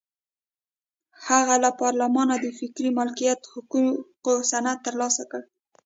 [1.27, 5.41] هغه له پارلمانه د فکري مالکیت حقوقو سند ترلاسه کړ.